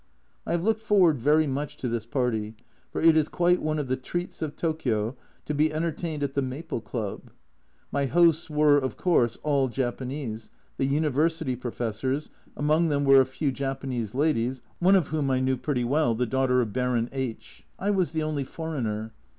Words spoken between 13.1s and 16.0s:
a few Japanese ladies, one of whom I knew pretty